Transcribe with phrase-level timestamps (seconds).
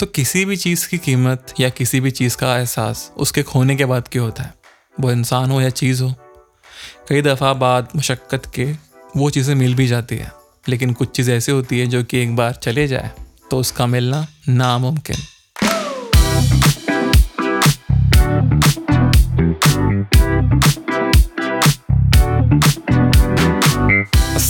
[0.00, 3.84] तो किसी भी चीज़ की कीमत या किसी भी चीज़ का एहसास उसके खोने के
[3.84, 4.54] बाद क्यों होता है?
[5.00, 6.12] वो इंसान हो या चीज़ हो?
[7.08, 8.64] कई दफ़ा बाद मशक्क़त के
[9.16, 10.30] वो चीज़ें मिल भी जाती है,
[10.68, 13.10] लेकिन कुछ चीज़ ऐसी होती है जो कि एक बार चले जाए
[13.50, 15.16] तो उसका मिलना नामुमकिन।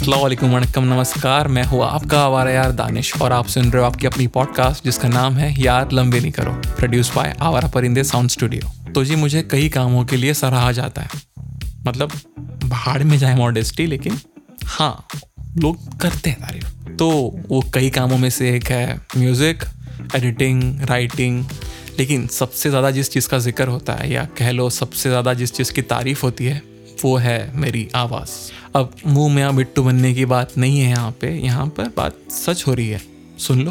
[0.06, 4.06] असलम वनकम नमस्कार। मैं हूँ आपका आवारा यार दानिश और आप सुन रहे हो आपकी
[4.06, 8.92] अपनी पॉडकास्ट जिसका नाम है यार लंबे नहीं करो प्रोड्यूस बाय आवारा परिंदे साउंड स्टूडियो
[8.92, 11.08] तो जी, मुझे कई कामों के लिए सराहा जाता है।
[11.86, 12.12] मतलब
[12.64, 14.18] भाड़ में जाए मॉडेस्टी लेकिन
[14.66, 15.06] हाँ
[15.58, 17.10] लोग करते हैं तारीफ़। तो
[17.48, 19.64] वो कई कामों में से एक है म्यूज़िक
[20.16, 21.44] एडिटिंग राइटिंग
[21.98, 25.54] लेकिन सबसे ज़्यादा जिस चीज़ का ज़िक्र होता है, या कह लो सबसे ज़्यादा जिस
[25.54, 26.62] चीज़ की तारीफ़ होती है
[27.04, 31.26] वो है मेरी आवाज़। अब मुँह में मिट्टू बनने की बात नहीं है यहाँ पे
[31.26, 33.00] यहाँ पर बात सच हो रही है।
[33.38, 33.70] सुन लो।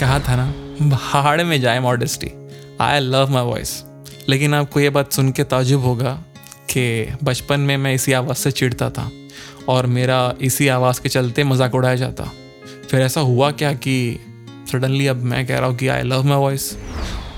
[0.00, 0.46] कहा था ना
[0.96, 2.30] भाड़ में जाए modesty
[2.80, 3.82] I love my voice
[4.28, 6.12] लेकिन आपको ये बात सुन के ताजुब होगा
[6.70, 9.10] कि बचपन में मैं इसी आवाज़ से चिड़ता था।
[9.68, 12.30] और मेरा इसी आवाज़ के चलते मज़ाक उड़ाया जाता।
[12.90, 13.96] फिर ऐसा हुआ क्या कि
[14.72, 16.72] सडनली अब मैं कह रहा हूँ कि आई लव माई वॉइस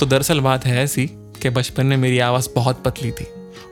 [0.01, 1.06] तो दरअसल बात है ऐसी
[1.43, 3.27] कि बचपन में मेरी आवाज़ बहुत पतली थी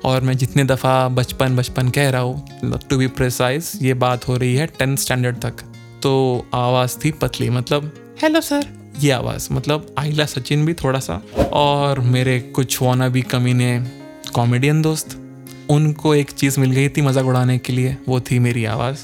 [0.05, 4.37] और मैं जितने दफ़ा बचपन बचपन कह रहा हूँ टू बी प्रिसाइज ये बात हो
[4.37, 5.63] रही है टेंथ स्टैंडर्ड तक।
[6.03, 8.67] तो आवाज़ थी पतली मतलब हेलो सर
[9.01, 11.21] ये आवाज़ मतलब आइला सचिन भी थोड़ा सा
[11.53, 13.79] और मेरे कुछ वाना भी कमीने
[14.35, 15.17] कॉमेडियन दोस्त
[15.71, 18.99] उनको एक चीज़ मिल गई थी मज़ाक उड़ाने के लिए, वो थी मेरी आवाज़।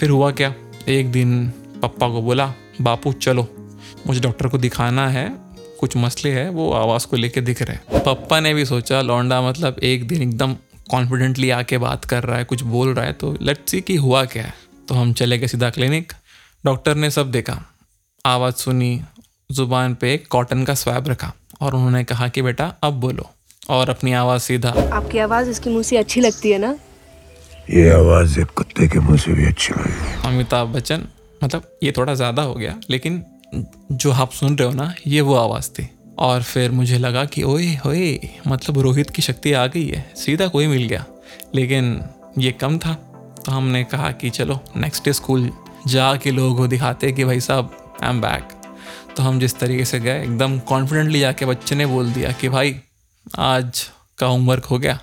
[0.00, 0.54] फिर हुआ क्या?
[0.88, 1.48] एक दिन
[1.82, 3.48] पप्पा को बोला, बापू, चलो,
[4.06, 5.28] मुझे डॉक्टर को दिखाना है,
[5.80, 9.78] कुछ मसले है, वो आवाज़ को लेके दिख रहे पप्पा ने भी सोचा, लौंडा मतलब
[9.78, 10.54] एक दिन एकदम
[10.90, 14.24] कॉन्फिडेंटली आके बात कर रहा है, कुछ बोल रहा है तो लेट्स सी कि हुआ
[14.24, 14.54] क्या है।
[14.88, 16.12] तो हम चले गए सीधा क्लिनिक
[16.64, 17.62] डॉक्टर ने सब देखा।
[18.26, 19.00] आवाज़ सुनी,
[19.52, 23.30] ज़ुबान पे कॉटन का स्वैब रखा और उन्होंने कहा कि, बेटा, अब बोलो।
[23.68, 26.74] और अपनी आवाज़ सीधा। आपकी आवाज़ इसकी मुँह से अच्छी लगती है ना?
[27.70, 31.06] ये आवाज़ एक कुत्ते के मुँह से भी अच्छी लगी अमिताभ बच्चन
[31.40, 33.24] मतलब ये थोड़ा ज़्यादा हो गया लेकिन
[33.92, 35.88] जो आप सुन रहे हो ना ये वो आवाज़ थी।
[36.18, 40.46] और फिर मुझे लगा कि ओए होए मतलब रोहित की शक्ति आ गई है सीधा
[40.48, 41.04] कोई मिल गया।
[41.54, 42.00] लेकिन
[42.38, 42.94] ये कम था
[43.36, 45.50] तो हमने कहा कि चलो नेक्स्ट डे स्कूल
[45.86, 48.48] जा के लोगों को दिखाते कि भाई साहब आई एम बैक
[49.16, 52.74] तो हम जिस तरीके से गए एकदम कॉन्फिडेंटली जाके बच्चे ने बोल दिया कि भाई
[53.38, 55.00] आज का होमवर्क हो गया।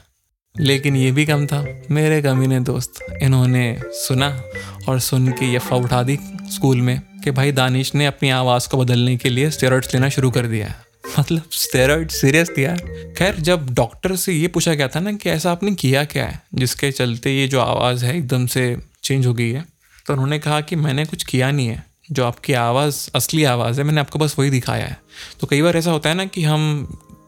[0.59, 4.41] लेकिन ये भी कम था। मेरे कमीने दोस्त, इन्होंने सुना
[4.89, 6.19] और सुन के ये अफवाह उठा दी
[6.51, 10.31] स्कूल में कि भाई दानिश ने अपनी आवाज़ को बदलने के लिए स्टेरॉइड्स लेना शुरू
[10.31, 10.75] कर दिया है।
[11.19, 12.75] मतलब स्टेरॉइड सीरियस दिया
[13.13, 16.41] खैर, जब डॉक्टर से ये पूछा गया था ना कि ऐसा आपने किया क्या है,
[16.55, 19.65] जिसके चलते ये जो आवाज़ है एकदम से चेंज हो गई है
[20.07, 23.83] तो उन्होंने कहा कि मैंने कुछ किया नहीं है। जो आपकी आवाज़, असली आवाज़ है,
[23.83, 24.97] मैंने आपको बस वही दिखाया है।
[25.39, 26.87] तो कई बार ऐसा होता है ना कि हम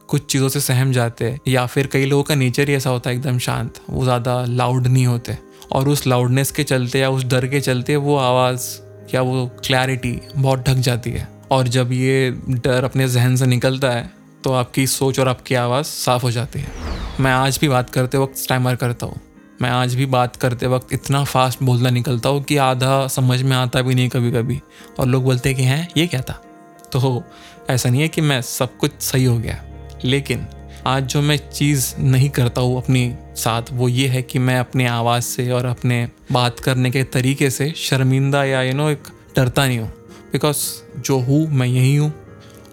[0.10, 3.10] कुछ चीज़ों से सहम जाते हैं, या फिर कई लोगों का नेचर ही ऐसा होता
[3.10, 5.38] है, एकदम शांत, वो ज़्यादा लाउड नहीं होते।
[5.72, 8.68] और उस लाउडनेस के चलते या उस डर के चलते वो आवाज़
[9.14, 13.92] या वो क्लैरिटी बहुत ढक जाती है। और जब ये डर अपने जहन से निकलता
[13.92, 14.10] है
[14.44, 16.72] तो आपकी सोच और आपकी आवाज़ साफ़ हो जाती है।
[17.20, 19.20] मैं आज भी बात करते वक्त स्टैमर करता हूँ।
[19.62, 23.56] मैं आज भी बात करते वक्त इतना फास्ट बोलना निकलता हूँ कि आधा समझ में
[23.58, 24.60] आता भी नहीं कभी कभी
[25.00, 26.42] और लोग बोलते हैं कि हैं, ये क्या था?
[26.92, 27.24] तो
[27.70, 29.64] ऐसा नहीं है कि मैं सब कुछ सही हो गया।
[30.06, 30.46] लेकिन
[30.88, 34.88] आज जो मैं चीज़ नहीं करता हूँ अपनी साथ, वो ये है कि मैं अपने
[34.88, 39.08] आवाज़ से और अपने बात करने के तरीके से शर्मिंदा या यू नो एक
[39.38, 39.88] डरता नहीं हूँ।
[40.32, 40.58] बिकॉज़
[41.00, 42.14] जो हूँ, मैं यही हूँ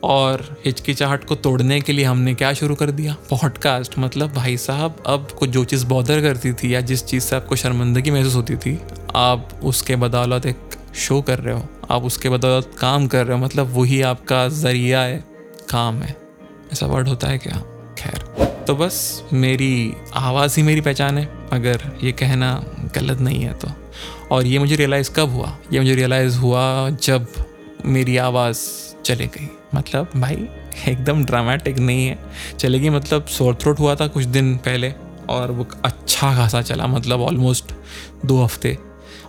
[0.02, 3.16] और हिचकिचाहट को तोड़ने के लिए हमने क्या शुरू कर दिया?
[3.30, 7.36] पॉडकास्ट मतलब भाई साहब, अब को जो चीज़ बॉदर करती थी या जिस चीज़ से
[7.36, 8.78] आपको शर्मिंदगी महसूस होती थी,
[9.16, 13.44] आप उसके बदौलत एक शो कर रहे हो। आप उसके बदौलत काम कर रहे हो
[13.44, 15.24] मतलब वही आपका ज़रिया है,
[15.70, 16.21] काम है।
[16.72, 17.62] ऐसा वर्ड होता है क्या?
[17.98, 18.18] खैर
[18.66, 22.64] तो बस मेरी, आवाज़ ही मेरी पहचान है, अगर ये कहना
[22.94, 23.68] गलत नहीं है तो।
[24.30, 25.58] और ये मुझे रियलाइज़ कब हुआ?
[25.72, 27.26] ये मुझे रियलाइज़ हुआ जब
[27.84, 28.58] मेरी आवाज़
[29.04, 30.48] चले गई। मतलब भाई,
[30.88, 32.18] एकदम ड्रामेटिक नहीं है।
[32.58, 34.94] चलेगी मतलब सोर थ्रोट हुआ था कुछ दिन पहले
[35.28, 37.64] और वो अच्छा खासा चला मतलब ऑलमोस्ट
[38.26, 38.78] दो हफ़्ते।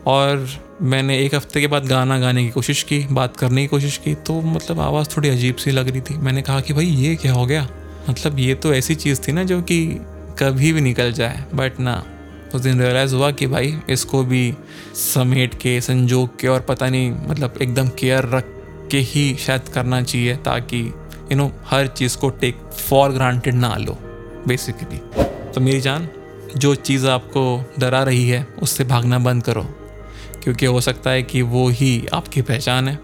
[0.08, 0.48] और
[0.82, 4.14] मैंने एक हफ़्ते के बाद गाना गाने की कोशिश की, बात करने की कोशिश की
[4.16, 7.34] तो मतलब आवाज़ थोड़ी अजीब सी लग रही थी। मैंने कहा कि भाई, ये क्या
[7.34, 7.68] हो गया?
[8.10, 9.86] मतलब ये तो ऐसी चीज़ थी ना जो कि
[10.40, 12.04] कभी भी निकल जाए। बट ना,
[12.56, 14.54] उस दिन रियलाइज़ हुआ कि भाई, इसको भी
[14.96, 18.46] समेट के, संजोग के और पता नहीं मतलब एकदम केयर रख
[18.92, 20.82] के ही शायद करना चाहिए ताकि
[21.32, 22.58] यू नो हर चीज़ को टेक
[22.90, 23.98] फॉर ग्रांटेड ना लो
[24.48, 24.98] बेसिकली
[25.52, 26.08] तो मेरी जान,
[26.58, 27.44] जो चीज़ आपको
[27.80, 29.66] डरा रही है, उससे भागना बंद करो।
[30.44, 33.00] क्योंकि हो सकता है कि वो ही आपकी पहचान है।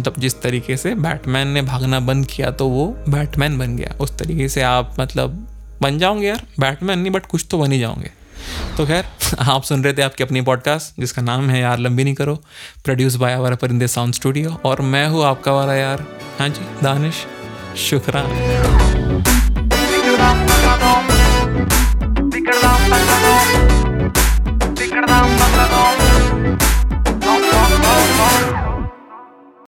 [0.00, 4.16] मतलब जिस तरीके से बैटमैन ने भागना बंद किया तो वो बैटमैन बन गया। उस
[4.18, 5.46] तरीके से आप मतलब
[5.82, 8.10] बन जाओगे यार। बैटमैन नहीं बट कुछ तो बन ही जाओगे।
[8.76, 9.04] तो खैर,
[9.38, 12.34] आप सुन रहे थे आपकी अपनी पॉडकास्ट जिसका नाम है यार लंबी नहीं करो।
[12.84, 16.06] प्रोड्यूस बाय आवारा परिंदे साउंड स्टूडियो और मैं हूँ आपका वाला यार।
[16.38, 17.26] हाँ जी, दानिश,
[17.90, 18.89] शुक्रान।